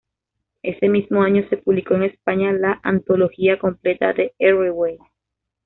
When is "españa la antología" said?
2.01-3.59